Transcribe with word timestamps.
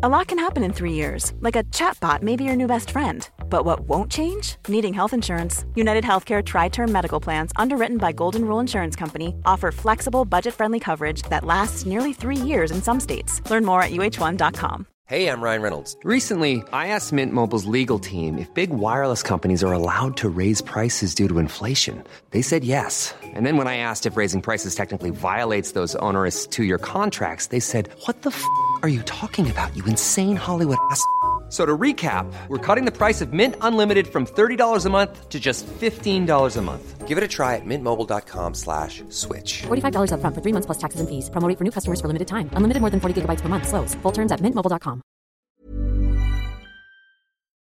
A 0.00 0.08
lot 0.08 0.28
can 0.28 0.38
happen 0.38 0.62
in 0.62 0.72
three 0.72 0.92
years, 0.92 1.32
like 1.40 1.56
a 1.56 1.64
chatbot 1.74 2.22
may 2.22 2.36
be 2.36 2.44
your 2.44 2.54
new 2.54 2.68
best 2.68 2.90
friend. 2.90 3.28
But 3.50 3.64
what 3.64 3.80
won't 3.80 4.12
change? 4.12 4.54
Needing 4.68 4.94
health 4.94 5.12
insurance. 5.12 5.64
United 5.74 6.04
Healthcare 6.04 6.40
Tri 6.40 6.68
Term 6.68 6.92
Medical 6.92 7.18
Plans, 7.18 7.50
underwritten 7.56 7.98
by 7.98 8.12
Golden 8.12 8.44
Rule 8.44 8.60
Insurance 8.60 8.94
Company, 8.94 9.34
offer 9.44 9.72
flexible, 9.72 10.24
budget 10.24 10.54
friendly 10.54 10.78
coverage 10.78 11.22
that 11.30 11.44
lasts 11.44 11.84
nearly 11.84 12.12
three 12.12 12.36
years 12.36 12.70
in 12.70 12.80
some 12.80 13.00
states. 13.00 13.42
Learn 13.50 13.64
more 13.64 13.82
at 13.82 13.90
uh1.com. 13.90 14.86
Hey, 15.08 15.26
I'm 15.30 15.40
Ryan 15.40 15.62
Reynolds. 15.62 15.96
Recently, 16.04 16.62
I 16.70 16.88
asked 16.88 17.14
Mint 17.14 17.32
Mobile's 17.32 17.64
legal 17.64 17.98
team 17.98 18.36
if 18.38 18.52
big 18.52 18.68
wireless 18.68 19.22
companies 19.22 19.64
are 19.64 19.72
allowed 19.72 20.18
to 20.18 20.28
raise 20.28 20.60
prices 20.60 21.14
due 21.14 21.28
to 21.28 21.38
inflation. 21.38 22.04
They 22.30 22.42
said 22.42 22.62
yes. 22.62 23.14
And 23.24 23.46
then 23.46 23.56
when 23.56 23.66
I 23.66 23.78
asked 23.78 24.04
if 24.04 24.18
raising 24.18 24.42
prices 24.42 24.74
technically 24.74 25.08
violates 25.08 25.72
those 25.72 25.96
onerous 25.96 26.46
two 26.46 26.62
year 26.62 26.76
contracts, 26.76 27.46
they 27.46 27.58
said, 27.58 27.88
What 28.04 28.20
the 28.20 28.28
f 28.28 28.44
are 28.82 28.88
you 28.88 29.02
talking 29.02 29.50
about, 29.50 29.74
you 29.76 29.84
insane 29.86 30.36
Hollywood 30.36 30.76
ass? 30.90 31.02
So 31.50 31.64
to 31.64 31.76
recap, 31.78 32.30
we're 32.48 32.58
cutting 32.58 32.84
the 32.84 32.92
price 32.92 33.22
of 33.22 33.32
Mint 33.32 33.56
Unlimited 33.62 34.06
from 34.06 34.26
$30 34.26 34.84
a 34.84 34.90
month 34.90 35.30
to 35.30 35.40
just 35.40 35.66
$15 35.66 36.56
a 36.56 36.60
month. 36.62 37.08
Give 37.08 37.16
it 37.16 37.24
a 37.24 37.28
try 37.28 37.56
at 37.56 37.64
mintmobile.com 37.64 38.52
slash 38.52 39.02
switch. 39.08 39.62
$45 39.62 40.12
upfront 40.12 40.34
for 40.34 40.42
three 40.42 40.52
months 40.52 40.66
plus 40.66 40.76
taxes 40.76 41.00
and 41.00 41.08
fees. 41.08 41.30
Promo 41.30 41.48
for 41.56 41.64
new 41.64 41.70
customers 41.72 42.02
for 42.02 42.06
limited 42.06 42.28
time. 42.28 42.50
Unlimited 42.52 42.82
more 42.82 42.90
than 42.90 43.00
40 43.00 43.22
gigabytes 43.22 43.40
per 43.40 43.48
month. 43.48 43.66
Slows. 43.66 43.94
Full 44.02 44.12
terms 44.12 44.30
at 44.30 44.42
mintmobile.com. 44.42 45.00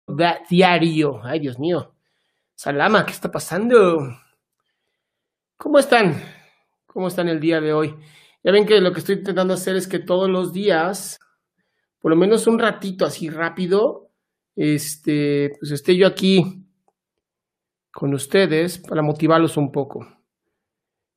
Da- 0.07 0.39
diario. 0.49 1.21
Ay, 1.25 1.41
Dios 1.41 1.59
mío. 1.59 1.91
Salama, 2.55 3.05
¿qué 3.05 3.13
está 3.13 3.33
pasando? 3.33 4.17
¿Cómo 5.57 5.81
están? 5.81 6.23
¿Cómo 6.87 7.09
están 7.09 7.29
el 7.29 7.41
día 7.41 7.61
de 7.61 7.73
hoy? 7.73 7.97
Ya 8.43 8.53
ven 8.53 8.67
que 8.67 8.81
lo 8.81 8.93
que 8.93 9.01
estoy 9.01 9.17
intentando 9.17 9.55
hacer 9.55 9.77
es 9.77 9.87
que 9.87 9.99
todos 9.99 10.29
los 10.29 10.53
días, 10.53 11.21
por 12.01 12.11
lo 12.11 12.17
menos 12.17 12.47
un 12.47 12.59
ratito 12.59 13.05
así 13.05 13.29
rápido, 13.29 14.11
este, 14.57 15.53
pues 15.59 15.71
esté 15.71 15.97
yo 15.97 16.07
aquí 16.07 16.67
con 17.93 18.13
ustedes 18.15 18.79
para 18.79 19.03
motivarlos 19.03 19.57
un 19.57 19.71
poco. 19.71 20.07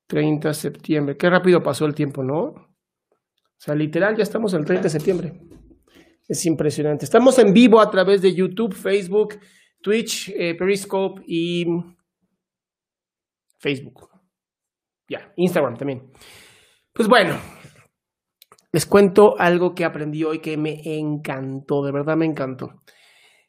30 0.08 0.50
de 0.50 0.54
septiembre. 0.54 1.18
Qué 1.18 1.30
rápido 1.30 1.64
pasó 1.64 1.86
el 1.86 1.96
tiempo, 1.96 2.24
¿no? 2.24 2.44
O 2.44 3.58
sea, 3.58 3.74
literal, 3.74 4.16
ya 4.16 4.24
estamos 4.24 4.54
el 4.54 4.66
30 4.66 4.84
de 4.84 4.90
septiembre. 4.90 5.42
Es 6.28 6.46
impresionante. 6.46 7.06
Estamos 7.06 7.40
en 7.40 7.54
vivo 7.54 7.80
a 7.80 7.90
través 7.90 8.22
de 8.22 8.34
YouTube, 8.34 8.74
Facebook, 8.74 9.40
Twitch, 9.82 10.30
eh, 10.30 10.56
Periscope 10.56 11.24
y 11.26 11.66
Facebook. 13.60 14.10
Ya, 15.08 15.32
Instagram 15.36 15.78
también. 15.78 16.12
Pues 16.96 17.10
bueno, 17.10 17.38
les 18.72 18.86
cuento 18.86 19.38
algo 19.38 19.76
que 19.76 19.84
aprendí 19.84 20.24
hoy 20.24 20.40
que 20.40 20.56
me 20.56 20.82
encantó, 20.98 21.84
de 21.84 21.92
verdad 21.92 22.16
me 22.16 22.26
encantó. 22.26 22.84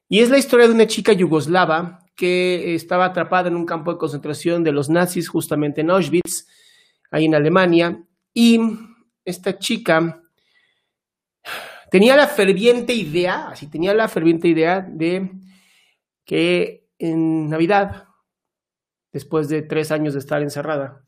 Y 0.09 0.19
es 0.19 0.31
la 0.31 0.39
historia 0.39 0.67
de 0.67 0.75
una 0.75 0.89
chica 0.89 1.13
yugoslava 1.13 2.01
que 2.17 2.75
estaba 2.75 3.05
atrapada 3.05 3.47
en 3.47 3.55
un 3.55 3.65
campo 3.65 3.93
de 3.93 3.99
concentración 3.99 4.65
de 4.65 4.73
los 4.73 4.91
nazis, 4.91 5.29
justamente 5.29 5.83
en 5.83 5.91
Auschwitz, 5.91 6.49
ahí 7.13 7.27
en 7.27 7.37
Alemania. 7.37 8.03
Y 8.35 8.59
esta 9.25 9.57
chica 9.57 10.21
tenía 11.89 12.17
la 12.17 12.27
ferviente 12.27 12.95
idea, 12.95 13.51
así 13.51 13.71
tenía 13.71 13.95
la 13.95 14.09
ferviente 14.09 14.49
idea 14.49 14.81
de 14.81 15.31
que 16.25 16.89
en 16.99 17.49
Navidad, 17.49 18.09
después 19.13 19.49
de 19.49 19.63
tres 19.63 19.93
años 19.93 20.15
de 20.15 20.19
estar 20.19 20.43
encerrada, 20.43 21.05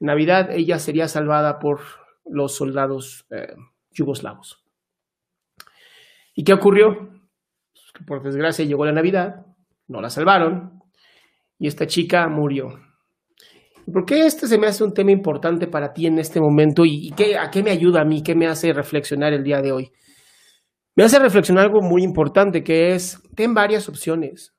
Navidad 0.00 0.50
ella 0.50 0.78
sería 0.78 1.08
salvada 1.08 1.58
por 1.58 1.80
los 2.24 2.54
soldados 2.54 3.26
eh, 3.30 3.54
yugoslavos. 3.90 4.62
¿Y 6.34 6.44
qué 6.44 6.52
ocurrió? 6.52 7.08
Pues 7.72 8.06
por 8.06 8.22
desgracia 8.22 8.64
llegó 8.64 8.84
la 8.84 8.92
Navidad, 8.92 9.46
no 9.88 10.00
la 10.00 10.10
salvaron 10.10 10.82
y 11.58 11.66
esta 11.66 11.86
chica 11.86 12.28
murió. 12.28 12.78
¿Y 13.86 13.90
¿Por 13.90 14.04
qué 14.04 14.26
este 14.26 14.46
se 14.46 14.58
me 14.58 14.66
hace 14.66 14.84
un 14.84 14.92
tema 14.92 15.12
importante 15.12 15.66
para 15.66 15.92
ti 15.92 16.06
en 16.06 16.18
este 16.18 16.40
momento 16.40 16.84
y, 16.84 17.08
y 17.08 17.10
qué, 17.12 17.38
a 17.38 17.50
qué 17.50 17.62
me 17.62 17.70
ayuda 17.70 18.02
a 18.02 18.04
mí, 18.04 18.22
qué 18.22 18.34
me 18.34 18.46
hace 18.46 18.72
reflexionar 18.72 19.32
el 19.32 19.44
día 19.44 19.62
de 19.62 19.72
hoy? 19.72 19.92
Me 20.96 21.04
hace 21.04 21.18
reflexionar 21.18 21.66
algo 21.66 21.80
muy 21.82 22.02
importante 22.02 22.64
que 22.64 22.94
es, 22.94 23.22
ten 23.34 23.54
varias 23.54 23.88
opciones, 23.88 24.56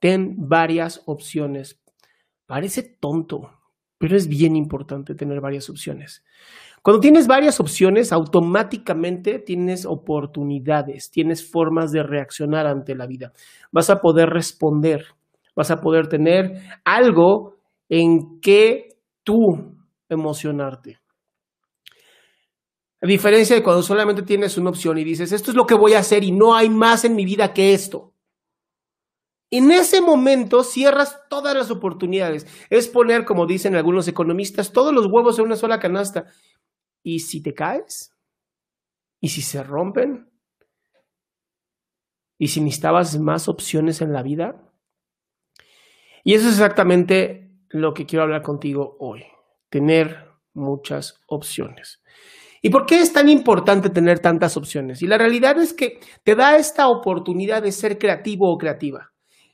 ten 0.00 0.34
varias 0.48 1.02
opciones. 1.06 1.80
Parece 2.46 2.82
tonto, 2.82 3.59
pero 4.00 4.16
es 4.16 4.28
bien 4.28 4.56
importante 4.56 5.14
tener 5.14 5.42
varias 5.42 5.68
opciones. 5.68 6.24
Cuando 6.82 7.00
tienes 7.00 7.26
varias 7.26 7.60
opciones, 7.60 8.14
automáticamente 8.14 9.38
tienes 9.40 9.84
oportunidades, 9.84 11.10
tienes 11.10 11.46
formas 11.46 11.92
de 11.92 12.02
reaccionar 12.02 12.66
ante 12.66 12.94
la 12.94 13.06
vida. 13.06 13.32
Vas 13.70 13.90
a 13.90 14.00
poder 14.00 14.30
responder, 14.30 15.04
vas 15.54 15.70
a 15.70 15.82
poder 15.82 16.08
tener 16.08 16.62
algo 16.82 17.56
en 17.90 18.40
que 18.40 18.88
tú 19.22 19.36
emocionarte. 20.08 20.98
A 23.02 23.06
diferencia 23.06 23.54
de 23.54 23.62
cuando 23.62 23.82
solamente 23.82 24.22
tienes 24.22 24.56
una 24.56 24.70
opción 24.70 24.96
y 24.96 25.04
dices, 25.04 25.30
esto 25.32 25.50
es 25.50 25.56
lo 25.58 25.66
que 25.66 25.74
voy 25.74 25.92
a 25.92 25.98
hacer 25.98 26.24
y 26.24 26.32
no 26.32 26.54
hay 26.54 26.70
más 26.70 27.04
en 27.04 27.14
mi 27.14 27.26
vida 27.26 27.52
que 27.52 27.74
esto. 27.74 28.09
En 29.50 29.72
ese 29.72 30.00
momento 30.00 30.62
cierras 30.62 31.28
todas 31.28 31.54
las 31.54 31.70
oportunidades. 31.70 32.46
Es 32.70 32.88
poner, 32.88 33.24
como 33.24 33.46
dicen 33.46 33.74
algunos 33.74 34.06
economistas, 34.06 34.72
todos 34.72 34.94
los 34.94 35.06
huevos 35.06 35.38
en 35.38 35.46
una 35.46 35.56
sola 35.56 35.80
canasta. 35.80 36.26
¿Y 37.02 37.20
si 37.20 37.42
te 37.42 37.52
caes? 37.52 38.14
¿Y 39.20 39.28
si 39.28 39.42
se 39.42 39.62
rompen? 39.62 40.30
¿Y 42.38 42.48
si 42.48 42.60
necesitabas 42.60 43.18
más 43.18 43.48
opciones 43.48 44.00
en 44.00 44.12
la 44.12 44.22
vida? 44.22 44.72
Y 46.22 46.34
eso 46.34 46.48
es 46.48 46.54
exactamente 46.54 47.50
lo 47.68 47.92
que 47.92 48.06
quiero 48.06 48.22
hablar 48.22 48.42
contigo 48.42 48.96
hoy. 49.00 49.24
Tener 49.68 50.28
muchas 50.54 51.20
opciones. 51.26 52.02
¿Y 52.62 52.70
por 52.70 52.86
qué 52.86 53.00
es 53.00 53.12
tan 53.12 53.28
importante 53.28 53.88
tener 53.88 54.18
tantas 54.18 54.56
opciones? 54.56 55.02
Y 55.02 55.06
la 55.06 55.18
realidad 55.18 55.58
es 55.58 55.72
que 55.72 55.98
te 56.24 56.34
da 56.34 56.56
esta 56.56 56.88
oportunidad 56.88 57.62
de 57.62 57.72
ser 57.72 57.98
creativo 57.98 58.52
o 58.52 58.58
creativa, 58.58 59.09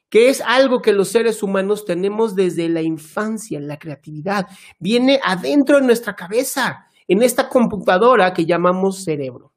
que 0.08 0.28
es 0.28 0.40
algo 0.40 0.80
que 0.80 0.92
los 0.92 1.08
seres 1.08 1.42
humanos 1.42 1.84
tenemos 1.84 2.34
desde 2.34 2.68
la 2.68 2.82
infancia, 2.82 3.60
la 3.60 3.78
creatividad. 3.78 4.46
Viene 4.78 5.20
adentro 5.22 5.80
de 5.80 5.86
nuestra 5.86 6.14
cabeza, 6.14 6.86
en 7.08 7.22
esta 7.22 7.48
computadora 7.48 8.32
que 8.32 8.46
llamamos 8.46 9.04
cerebro. 9.04 9.52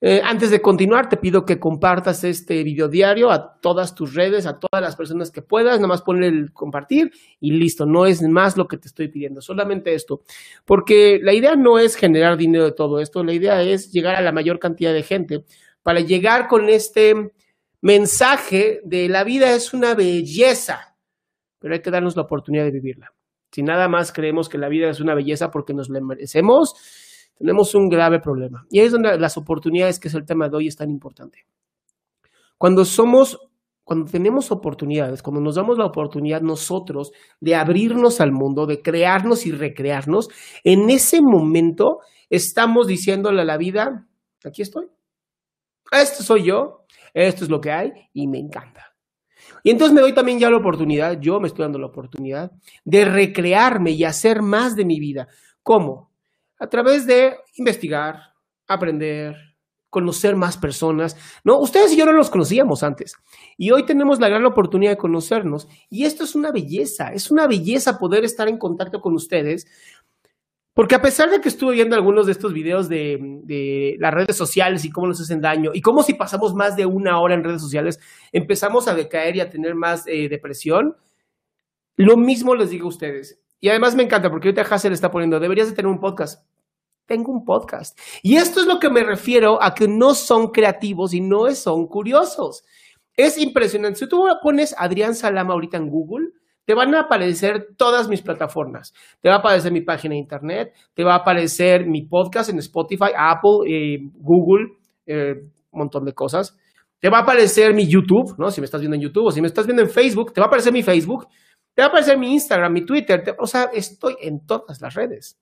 Eh, 0.00 0.20
antes 0.22 0.50
de 0.50 0.62
continuar, 0.62 1.08
te 1.08 1.16
pido 1.16 1.44
que 1.44 1.58
compartas 1.58 2.22
este 2.22 2.62
video 2.62 2.86
diario 2.86 3.32
a 3.32 3.58
todas 3.60 3.96
tus 3.96 4.14
redes, 4.14 4.46
a 4.46 4.60
todas 4.60 4.80
las 4.80 4.94
personas 4.94 5.32
que 5.32 5.42
puedas, 5.42 5.76
nada 5.76 5.88
más 5.88 6.02
ponle 6.02 6.28
el 6.28 6.52
compartir 6.52 7.10
y 7.40 7.50
listo, 7.50 7.84
no 7.84 8.06
es 8.06 8.22
más 8.22 8.56
lo 8.56 8.68
que 8.68 8.78
te 8.78 8.86
estoy 8.86 9.08
pidiendo, 9.08 9.40
solamente 9.40 9.94
esto, 9.94 10.22
porque 10.64 11.18
la 11.20 11.32
idea 11.32 11.56
no 11.56 11.80
es 11.80 11.96
generar 11.96 12.36
dinero 12.36 12.64
de 12.66 12.72
todo 12.72 13.00
esto, 13.00 13.24
la 13.24 13.32
idea 13.32 13.60
es 13.60 13.90
llegar 13.90 14.14
a 14.14 14.20
la 14.20 14.30
mayor 14.30 14.60
cantidad 14.60 14.92
de 14.92 15.02
gente 15.02 15.44
para 15.82 15.98
llegar 15.98 16.46
con 16.46 16.68
este 16.68 17.32
mensaje 17.80 18.80
de 18.84 19.08
la 19.08 19.24
vida 19.24 19.54
es 19.54 19.72
una 19.72 19.94
belleza, 19.94 20.96
pero 21.58 21.74
hay 21.74 21.80
que 21.80 21.90
darnos 21.90 22.16
la 22.16 22.22
oportunidad 22.22 22.64
de 22.64 22.72
vivirla. 22.72 23.12
Si 23.50 23.62
nada 23.62 23.88
más 23.88 24.12
creemos 24.12 24.48
que 24.48 24.58
la 24.58 24.68
vida 24.68 24.90
es 24.90 25.00
una 25.00 25.14
belleza 25.14 25.50
porque 25.50 25.72
nos 25.72 25.88
la 25.88 26.00
merecemos, 26.00 26.74
tenemos 27.38 27.74
un 27.74 27.88
grave 27.88 28.20
problema. 28.20 28.66
Y 28.70 28.80
ahí 28.80 28.86
es 28.86 28.92
donde 28.92 29.18
las 29.18 29.36
oportunidades, 29.36 29.98
que 29.98 30.08
es 30.08 30.14
el 30.14 30.26
tema 30.26 30.48
de 30.48 30.56
hoy, 30.56 30.66
es 30.66 30.76
tan 30.76 30.90
importante. 30.90 31.46
Cuando 32.58 32.84
somos, 32.84 33.38
cuando 33.84 34.10
tenemos 34.10 34.50
oportunidades, 34.50 35.22
cuando 35.22 35.40
nos 35.40 35.54
damos 35.54 35.78
la 35.78 35.86
oportunidad 35.86 36.42
nosotros 36.42 37.12
de 37.40 37.54
abrirnos 37.54 38.20
al 38.20 38.32
mundo, 38.32 38.66
de 38.66 38.82
crearnos 38.82 39.46
y 39.46 39.52
recrearnos, 39.52 40.28
en 40.64 40.90
ese 40.90 41.20
momento 41.22 42.00
estamos 42.28 42.86
diciéndole 42.86 43.42
a 43.42 43.44
la 43.44 43.56
vida, 43.56 44.06
aquí 44.44 44.62
estoy. 44.62 44.88
Esto 45.90 46.22
soy 46.22 46.44
yo, 46.44 46.86
esto 47.14 47.44
es 47.44 47.50
lo 47.50 47.60
que 47.60 47.72
hay 47.72 47.92
y 48.12 48.26
me 48.26 48.38
encanta. 48.38 48.94
Y 49.62 49.70
entonces 49.70 49.94
me 49.94 50.00
doy 50.00 50.12
también 50.12 50.38
ya 50.38 50.50
la 50.50 50.56
oportunidad, 50.56 51.18
yo 51.20 51.40
me 51.40 51.48
estoy 51.48 51.64
dando 51.64 51.78
la 51.78 51.86
oportunidad 51.86 52.52
de 52.84 53.04
recrearme 53.04 53.92
y 53.92 54.04
hacer 54.04 54.42
más 54.42 54.76
de 54.76 54.84
mi 54.84 55.00
vida. 55.00 55.28
¿Cómo? 55.62 56.08
a 56.58 56.66
través 56.68 57.06
de 57.06 57.36
investigar, 57.56 58.34
aprender, 58.66 59.36
conocer 59.90 60.36
más 60.36 60.56
personas. 60.56 61.16
No, 61.44 61.58
ustedes 61.58 61.92
y 61.92 61.96
yo 61.96 62.04
no 62.04 62.12
los 62.12 62.30
conocíamos 62.30 62.82
antes. 62.82 63.16
Y 63.56 63.70
hoy 63.70 63.86
tenemos 63.86 64.20
la 64.20 64.28
gran 64.28 64.44
oportunidad 64.44 64.92
de 64.92 64.98
conocernos. 64.98 65.68
Y 65.88 66.04
esto 66.04 66.24
es 66.24 66.34
una 66.34 66.50
belleza, 66.50 67.12
es 67.12 67.30
una 67.30 67.46
belleza 67.46 67.98
poder 67.98 68.24
estar 68.24 68.48
en 68.48 68.58
contacto 68.58 69.00
con 69.00 69.14
ustedes 69.14 69.66
Porque 70.78 70.94
a 70.94 71.02
pesar 71.02 71.28
de 71.28 71.40
que 71.40 71.48
estuve 71.48 71.74
viendo 71.74 71.96
algunos 71.96 72.26
de 72.26 72.30
estos 72.30 72.52
videos 72.52 72.88
de, 72.88 73.96
las 73.98 74.14
redes 74.14 74.36
sociales 74.36 74.84
y 74.84 74.90
cómo 74.90 75.08
nos 75.08 75.20
hacen 75.20 75.40
daño, 75.40 75.72
y 75.74 75.80
cómo 75.80 76.04
si 76.04 76.14
pasamos 76.14 76.54
más 76.54 76.76
de 76.76 76.86
una 76.86 77.18
hora 77.18 77.34
en 77.34 77.42
redes 77.42 77.60
sociales 77.60 77.98
empezamos 78.30 78.86
a 78.86 78.94
decaer 78.94 79.34
y 79.34 79.40
a 79.40 79.50
tener 79.50 79.74
más 79.74 80.06
eh, 80.06 80.28
depresión, 80.28 80.96
lo 81.96 82.16
mismo 82.16 82.54
les 82.54 82.70
digo 82.70 82.84
a 82.84 82.90
ustedes. 82.90 83.40
Y 83.58 83.70
además 83.70 83.96
me 83.96 84.04
encanta 84.04 84.30
porque 84.30 84.50
ahorita 84.50 84.72
Hassel 84.72 84.92
está 84.92 85.10
poniendo, 85.10 85.40
deberías 85.40 85.66
de 85.66 85.74
tener 85.74 85.90
un 85.90 85.98
podcast. 85.98 86.46
Tengo 87.06 87.32
un 87.32 87.44
podcast. 87.44 87.98
Y 88.22 88.36
esto 88.36 88.60
es 88.60 88.66
lo 88.66 88.78
que 88.78 88.88
me 88.88 89.02
refiero 89.02 89.60
a 89.60 89.74
que 89.74 89.88
no 89.88 90.14
son 90.14 90.52
creativos 90.52 91.12
y 91.12 91.20
no 91.20 91.52
son 91.56 91.88
curiosos. 91.88 92.62
Es 93.16 93.36
impresionante. 93.36 93.98
Si 93.98 94.08
tú 94.08 94.28
pones 94.40 94.76
Adrián 94.78 95.16
Salama 95.16 95.54
ahorita 95.54 95.76
en 95.76 95.90
Google, 95.90 96.28
te 96.68 96.74
van 96.74 96.94
a 96.94 97.00
aparecer 97.00 97.68
todas 97.78 98.10
mis 98.10 98.20
plataformas. 98.20 98.92
Te 99.22 99.30
va 99.30 99.36
a 99.36 99.38
aparecer 99.38 99.72
mi 99.72 99.80
página 99.80 100.12
de 100.12 100.18
internet, 100.18 100.74
te 100.92 101.02
va 101.02 101.14
a 101.14 101.20
aparecer 101.20 101.86
mi 101.86 102.02
podcast 102.02 102.50
en 102.50 102.58
Spotify, 102.58 103.06
Apple, 103.16 103.60
eh, 103.66 103.98
Google, 104.16 104.76
eh, 105.06 105.32
un 105.70 105.78
montón 105.78 106.04
de 106.04 106.12
cosas. 106.12 106.58
Te 107.00 107.08
va 107.08 107.20
a 107.20 107.22
aparecer 107.22 107.72
mi 107.72 107.86
YouTube, 107.86 108.34
¿no? 108.36 108.50
Si 108.50 108.60
me 108.60 108.66
estás 108.66 108.82
viendo 108.82 108.96
en 108.96 109.00
YouTube 109.00 109.28
o 109.28 109.30
si 109.30 109.40
me 109.40 109.46
estás 109.46 109.64
viendo 109.64 109.82
en 109.82 109.88
Facebook, 109.88 110.34
te 110.34 110.42
va 110.42 110.44
a 110.44 110.48
aparecer 110.48 110.70
mi 110.70 110.82
Facebook, 110.82 111.26
te 111.72 111.80
va 111.80 111.86
a 111.86 111.88
aparecer 111.88 112.18
mi 112.18 112.34
Instagram, 112.34 112.70
mi 112.70 112.84
Twitter. 112.84 113.34
o 113.38 113.46
sea, 113.46 113.70
estoy 113.72 114.16
en 114.20 114.44
todas 114.44 114.78
las 114.82 114.92
redes. 114.92 115.40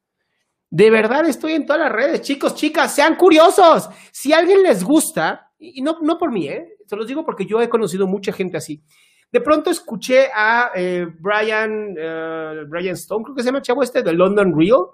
De 0.71 0.93
verdad 0.93 1.29
estoy 1.29 1.55
en 1.55 1.67
todas 1.67 1.83
las 1.83 1.93
redes. 1.93 2.21
Chicos, 2.21 2.55
chicas, 2.55 2.95
sean 2.95 3.17
curiosos. 3.17 3.89
Si 4.13 4.33
a 4.33 4.39
alguien 4.39 4.63
les 4.63 4.85
gusta, 4.85 5.51
y 5.59 5.83
no, 5.83 5.99
no 6.03 6.19
por 6.19 6.31
mí, 6.31 6.47
¿eh? 6.47 6.77
Se 6.87 6.95
los 6.95 7.09
digo 7.09 7.25
porque 7.25 7.47
yo 7.47 7.61
he 7.61 7.69
conocido 7.69 8.07
mucha 8.07 8.33
gente 8.33 8.57
así. 8.57 8.85
De 9.31 9.41
pronto 9.41 9.71
escuché 9.71 10.29
a 10.35 10.71
eh, 10.75 11.07
Brian, 11.19 11.95
eh, 11.99 12.65
Brian 12.67 12.95
Stone, 12.95 13.25
creo 13.25 13.37
que 13.37 13.43
se 13.43 13.47
llama 13.47 13.59
el 13.59 13.65
chavo 13.65 13.83
este, 13.83 14.03
de 14.03 14.13
London 14.13 14.57
Real. 14.57 14.87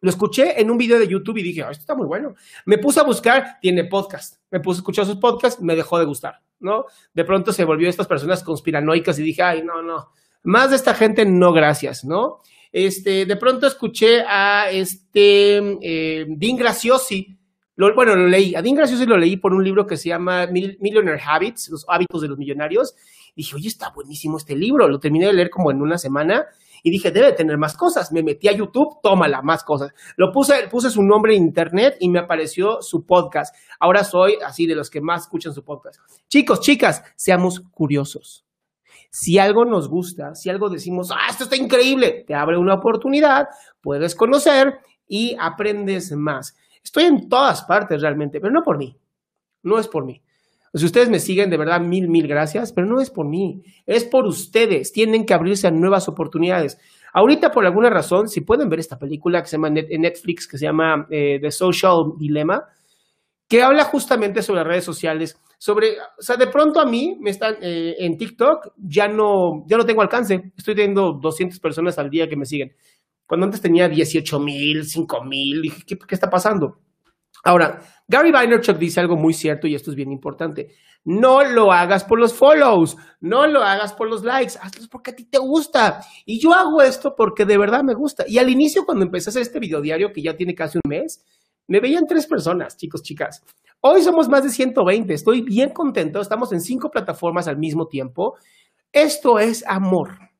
Lo 0.00 0.10
escuché 0.10 0.60
en 0.60 0.70
un 0.70 0.78
video 0.78 0.98
de 0.98 1.06
YouTube 1.06 1.38
y 1.38 1.42
dije, 1.42 1.60
esto 1.60 1.72
está 1.72 1.94
muy 1.94 2.06
bueno. 2.06 2.34
Me 2.66 2.78
puse 2.78 3.00
a 3.00 3.04
buscar, 3.04 3.58
tiene 3.60 3.84
podcast. 3.84 4.36
Me 4.50 4.58
puse 4.58 4.78
a 4.78 4.80
escuchar 4.80 5.06
sus 5.06 5.16
podcasts, 5.16 5.62
me 5.62 5.76
dejó 5.76 5.98
de 5.98 6.04
gustar, 6.04 6.40
¿no? 6.58 6.86
De 7.14 7.24
pronto 7.24 7.52
se 7.52 7.64
volvió 7.64 7.88
estas 7.88 8.08
personas 8.08 8.42
conspiranoicas 8.42 9.18
y 9.18 9.22
dije, 9.22 9.42
ay, 9.42 9.62
no, 9.62 9.80
no. 9.80 10.08
Más 10.42 10.70
de 10.70 10.76
esta 10.76 10.94
gente, 10.94 11.24
no 11.24 11.52
gracias, 11.52 12.04
¿no? 12.04 12.40
Este, 12.72 13.26
de 13.26 13.36
pronto 13.36 13.66
escuché 13.66 14.22
a 14.26 14.70
este 14.70 15.58
eh, 15.82 16.26
Dean 16.26 16.56
Graciosi, 16.56 17.38
bueno, 17.94 18.14
lo 18.14 18.28
leí. 18.28 18.54
A 18.54 18.62
Dean 18.62 18.74
Graciosi 18.76 19.06
lo 19.06 19.16
leí 19.16 19.36
por 19.36 19.52
un 19.52 19.64
libro 19.64 19.86
que 19.86 19.96
se 19.96 20.08
llama 20.08 20.46
Millionaire 20.46 21.20
Habits, 21.24 21.68
los 21.70 21.84
hábitos 21.88 22.22
de 22.22 22.28
los 22.28 22.38
millonarios. 22.38 22.94
dije, 23.34 23.56
oye, 23.56 23.68
está 23.68 23.90
buenísimo 23.90 24.36
este 24.36 24.54
libro. 24.54 24.88
Lo 24.88 24.98
terminé 25.00 25.26
de 25.26 25.32
leer 25.32 25.50
como 25.50 25.70
en 25.70 25.82
una 25.82 25.98
semana 25.98 26.46
y 26.82 26.90
dije, 26.90 27.10
debe 27.10 27.32
tener 27.32 27.58
más 27.58 27.76
cosas. 27.76 28.12
Me 28.12 28.22
metí 28.22 28.48
a 28.48 28.52
YouTube, 28.52 29.00
tómala, 29.02 29.42
más 29.42 29.64
cosas. 29.64 29.92
Lo 30.16 30.32
puse, 30.32 30.68
puse 30.68 30.90
su 30.90 31.02
nombre 31.02 31.34
en 31.34 31.42
internet 31.42 31.96
y 32.00 32.08
me 32.08 32.18
apareció 32.18 32.82
su 32.82 33.06
podcast. 33.06 33.54
Ahora 33.78 34.04
soy 34.04 34.36
así 34.44 34.66
de 34.66 34.74
los 34.74 34.90
que 34.90 35.00
más 35.00 35.22
escuchan 35.22 35.52
su 35.52 35.64
podcast. 35.64 36.00
Chicos, 36.28 36.60
chicas, 36.60 37.02
seamos 37.16 37.60
curiosos. 37.60 38.44
Si 39.10 39.38
algo 39.38 39.64
nos 39.64 39.88
gusta, 39.88 40.34
si 40.34 40.48
algo 40.48 40.70
decimos, 40.70 41.10
ah, 41.12 41.26
esto 41.28 41.44
está 41.44 41.56
increíble, 41.56 42.24
te 42.26 42.34
abre 42.34 42.56
una 42.56 42.74
oportunidad, 42.74 43.46
puedes 43.82 44.14
conocer 44.14 44.78
y 45.06 45.36
aprendes 45.38 46.12
más. 46.12 46.56
Estoy 46.82 47.04
en 47.04 47.28
todas 47.28 47.62
partes 47.62 48.00
realmente, 48.00 48.40
pero 48.40 48.52
no 48.52 48.62
por 48.62 48.78
mí. 48.78 48.96
No 49.62 49.78
es 49.78 49.88
por 49.88 50.04
mí. 50.04 50.22
Si 50.74 50.86
ustedes 50.86 51.10
me 51.10 51.20
siguen, 51.20 51.50
de 51.50 51.58
verdad, 51.58 51.80
mil, 51.80 52.08
mil 52.08 52.26
gracias, 52.26 52.72
pero 52.72 52.86
no 52.86 53.00
es 53.00 53.10
por 53.10 53.26
mí, 53.26 53.62
es 53.86 54.04
por 54.04 54.26
ustedes. 54.26 54.90
Tienen 54.92 55.26
que 55.26 55.34
abrirse 55.34 55.66
a 55.66 55.70
nuevas 55.70 56.08
oportunidades. 56.08 56.78
Ahorita, 57.12 57.50
por 57.52 57.66
alguna 57.66 57.90
razón, 57.90 58.28
si 58.28 58.40
pueden 58.40 58.70
ver 58.70 58.80
esta 58.80 58.98
película 58.98 59.42
que 59.42 59.48
se 59.48 59.56
llama 59.56 59.68
en 59.68 60.00
Netflix, 60.00 60.48
que 60.48 60.56
se 60.56 60.64
llama 60.64 61.06
eh, 61.10 61.38
The 61.42 61.50
Social 61.50 62.14
Dilemma, 62.16 62.64
que 63.46 63.62
habla 63.62 63.84
justamente 63.84 64.40
sobre 64.40 64.60
las 64.60 64.66
redes 64.66 64.84
sociales, 64.84 65.38
sobre, 65.58 65.92
o 66.18 66.22
sea, 66.22 66.36
de 66.36 66.46
pronto 66.46 66.80
a 66.80 66.86
mí 66.86 67.18
me 67.20 67.28
están 67.28 67.56
eh, 67.60 67.96
en 67.98 68.16
TikTok, 68.16 68.72
ya 68.78 69.08
no, 69.08 69.64
ya 69.66 69.76
no 69.76 69.84
tengo 69.84 70.00
alcance, 70.00 70.52
estoy 70.56 70.74
teniendo 70.74 71.12
200 71.12 71.60
personas 71.60 71.98
al 71.98 72.08
día 72.08 72.26
que 72.30 72.36
me 72.36 72.46
siguen. 72.46 72.74
Cuando 73.32 73.46
antes 73.46 73.62
tenía 73.62 73.88
18 73.88 74.40
mil, 74.40 74.84
5 74.84 75.24
mil, 75.24 75.62
dije, 75.62 75.82
¿qué, 75.86 75.96
¿qué 75.96 76.14
está 76.14 76.28
pasando? 76.28 76.80
Ahora, 77.42 77.80
Gary 78.06 78.30
Vaynerchuk 78.30 78.76
dice 78.76 79.00
algo 79.00 79.16
muy 79.16 79.32
cierto 79.32 79.66
y 79.66 79.74
esto 79.74 79.90
es 79.90 79.96
bien 79.96 80.12
importante. 80.12 80.74
No 81.02 81.42
lo 81.42 81.72
hagas 81.72 82.04
por 82.04 82.20
los 82.20 82.34
follows, 82.34 82.94
no 83.20 83.46
lo 83.46 83.62
hagas 83.62 83.94
por 83.94 84.10
los 84.10 84.22
likes, 84.22 84.58
hazlo 84.60 84.86
porque 84.90 85.12
a 85.12 85.16
ti 85.16 85.24
te 85.24 85.38
gusta. 85.38 86.04
Y 86.26 86.40
yo 86.40 86.52
hago 86.52 86.82
esto 86.82 87.16
porque 87.16 87.46
de 87.46 87.56
verdad 87.56 87.82
me 87.82 87.94
gusta. 87.94 88.26
Y 88.28 88.36
al 88.36 88.50
inicio, 88.50 88.84
cuando 88.84 89.02
empecé 89.02 89.30
a 89.30 89.30
hacer 89.30 89.40
este 89.40 89.60
video 89.60 89.80
diario, 89.80 90.12
que 90.12 90.20
ya 90.20 90.36
tiene 90.36 90.54
casi 90.54 90.76
un 90.76 90.90
mes, 90.90 91.24
me 91.68 91.80
veían 91.80 92.06
tres 92.06 92.26
personas, 92.26 92.76
chicos, 92.76 93.02
chicas. 93.02 93.42
Hoy 93.80 94.02
somos 94.02 94.28
más 94.28 94.44
de 94.44 94.50
120, 94.50 95.14
estoy 95.14 95.40
bien 95.40 95.70
contento, 95.70 96.20
estamos 96.20 96.52
en 96.52 96.60
cinco 96.60 96.90
plataformas 96.90 97.48
al 97.48 97.56
mismo 97.56 97.86
tiempo. 97.88 98.36
Esto 98.92 99.38
es 99.38 99.64
amor 99.66 100.31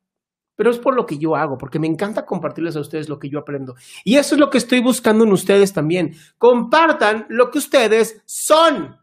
pero 0.56 0.70
es 0.70 0.78
por 0.78 0.94
lo 0.94 1.06
que 1.06 1.18
yo 1.18 1.34
hago, 1.36 1.58
porque 1.58 1.78
me 1.78 1.86
encanta 1.86 2.26
compartirles 2.26 2.76
a 2.76 2.80
ustedes 2.80 3.08
lo 3.08 3.18
que 3.18 3.28
yo 3.28 3.38
aprendo. 3.38 3.74
Y 4.04 4.16
eso 4.16 4.34
es 4.34 4.40
lo 4.40 4.50
que 4.50 4.58
estoy 4.58 4.80
buscando 4.80 5.24
en 5.24 5.32
ustedes 5.32 5.72
también. 5.72 6.14
Compartan 6.38 7.26
lo 7.28 7.50
que 7.50 7.58
ustedes 7.58 8.22
son, 8.26 8.98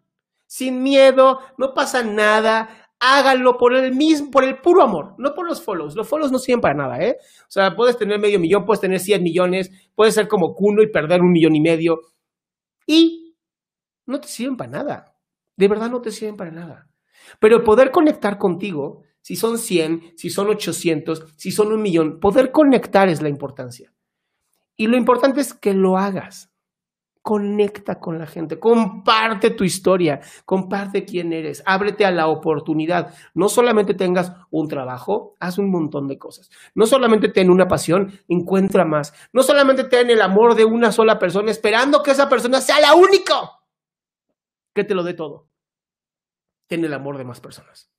sin 0.45 0.81
miedo, 0.83 1.39
no 1.57 1.73
pasa 1.73 2.03
nada. 2.03 2.69
Háganlo 2.99 3.57
por 3.57 3.73
el 3.73 3.95
mismo, 3.95 4.29
por 4.29 4.43
el 4.43 4.57
puro 4.57 4.83
amor, 4.83 5.15
no 5.17 5.33
por 5.33 5.47
los 5.47 5.61
follows. 5.61 5.95
Los 5.95 6.07
follows 6.07 6.31
no 6.31 6.37
sirven 6.37 6.59
para 6.59 6.73
nada, 6.73 6.99
¿eh? 7.01 7.17
O 7.43 7.51
sea, 7.51 7.75
puedes 7.75 7.97
tener 7.97 8.19
medio 8.19 8.39
millón, 8.39 8.65
puedes 8.65 8.81
tener 8.81 8.99
100 8.99 9.23
millones, 9.23 9.71
puedes 9.95 10.13
ser 10.13 10.27
como 10.27 10.53
Kuno 10.53 10.83
y 10.83 10.87
perder 10.87 11.21
un 11.21 11.31
millón 11.31 11.55
y 11.55 11.61
medio. 11.61 12.01
Y 12.85 13.35
no 14.05 14.19
te 14.19 14.27
sirven 14.27 14.57
para 14.57 14.71
nada. 14.71 15.15
De 15.55 15.67
verdad 15.67 15.89
no 15.89 16.01
te 16.01 16.11
sirven 16.11 16.35
para 16.35 16.51
nada. 16.51 16.89
Pero 17.39 17.63
poder 17.63 17.91
conectar 17.91 18.37
contigo 18.37 19.03
si 19.29 19.35
son 19.35 19.59
100, 19.59 20.13
si 20.15 20.31
son 20.31 20.49
800, 20.49 21.35
si 21.35 21.51
son 21.51 21.71
un 21.71 21.83
millón, 21.83 22.19
poder 22.19 22.51
conectar 22.51 23.09
es 23.09 23.21
la 23.21 23.29
importancia. 23.29 23.93
Y 24.75 24.87
lo 24.87 24.97
importante 24.97 25.39
es 25.39 25.53
que 25.53 25.75
lo 25.75 25.99
hagas. 25.99 26.51
Conecta 27.21 27.99
con 27.99 28.17
la 28.17 28.25
gente, 28.25 28.59
comparte 28.59 29.51
tu 29.51 29.63
historia, 29.63 30.19
comparte 30.45 31.05
quién 31.05 31.31
eres, 31.31 31.61
ábrete 31.67 32.05
a 32.05 32.11
la 32.11 32.25
oportunidad. 32.25 33.13
No 33.35 33.49
solamente 33.49 33.93
tengas 33.93 34.31
un 34.49 34.67
trabajo, 34.67 35.35
haz 35.39 35.59
un 35.59 35.69
montón 35.69 36.07
de 36.07 36.17
cosas. 36.17 36.49
No 36.73 36.87
solamente 36.87 37.29
ten 37.29 37.51
una 37.51 37.67
pasión, 37.67 38.11
encuentra 38.27 38.83
más. 38.83 39.13
No 39.31 39.43
solamente 39.43 39.83
ten 39.83 40.09
el 40.09 40.23
amor 40.23 40.55
de 40.55 40.65
una 40.65 40.91
sola 40.91 41.19
persona 41.19 41.51
esperando 41.51 42.01
que 42.01 42.09
esa 42.09 42.27
persona 42.27 42.61
sea 42.61 42.79
la 42.79 42.95
única 42.95 43.59
que 44.73 44.83
te 44.83 44.95
lo 44.95 45.03
dé 45.03 45.13
todo. 45.13 45.47
Ten 46.65 46.83
el 46.83 46.95
amor 46.95 47.19
de 47.19 47.25
más 47.25 47.39
personas. 47.39 47.91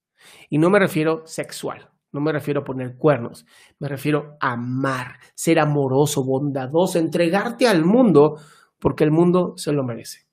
Y 0.48 0.58
no 0.58 0.70
me 0.70 0.78
refiero 0.78 1.22
sexual, 1.24 1.88
no 2.12 2.20
me 2.20 2.32
refiero 2.32 2.60
a 2.60 2.64
poner 2.64 2.96
cuernos, 2.96 3.46
me 3.78 3.88
refiero 3.88 4.36
a 4.40 4.52
amar, 4.52 5.16
ser 5.34 5.58
amoroso, 5.58 6.24
bondadoso, 6.24 6.98
entregarte 6.98 7.66
al 7.66 7.84
mundo 7.84 8.36
porque 8.78 9.04
el 9.04 9.10
mundo 9.10 9.54
se 9.56 9.72
lo 9.72 9.84
merece. 9.84 10.30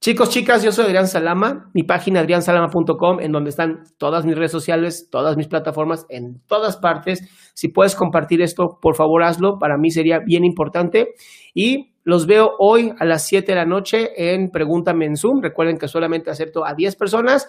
Chicos, 0.00 0.30
chicas, 0.30 0.62
yo 0.62 0.70
soy 0.70 0.86
Adrián 0.86 1.08
Salama, 1.08 1.70
mi 1.74 1.82
página 1.82 2.20
adriansalama.com, 2.20 3.18
en 3.18 3.32
donde 3.32 3.50
están 3.50 3.82
todas 3.98 4.24
mis 4.24 4.36
redes 4.36 4.52
sociales, 4.52 5.08
todas 5.10 5.36
mis 5.36 5.48
plataformas, 5.48 6.06
en 6.08 6.40
todas 6.46 6.76
partes. 6.76 7.28
Si 7.52 7.66
puedes 7.66 7.96
compartir 7.96 8.40
esto, 8.40 8.78
por 8.80 8.94
favor 8.94 9.24
hazlo, 9.24 9.58
para 9.58 9.76
mí 9.76 9.90
sería 9.90 10.20
bien 10.20 10.44
importante. 10.44 11.14
Y 11.52 11.94
los 12.04 12.26
veo 12.26 12.52
hoy 12.60 12.92
a 13.00 13.04
las 13.04 13.26
7 13.26 13.50
de 13.50 13.56
la 13.56 13.64
noche 13.64 14.32
en 14.32 14.50
Pregúntame 14.50 15.04
en 15.04 15.16
Zoom. 15.16 15.42
Recuerden 15.42 15.78
que 15.78 15.88
solamente 15.88 16.30
acepto 16.30 16.64
a 16.64 16.74
10 16.74 16.94
personas. 16.94 17.48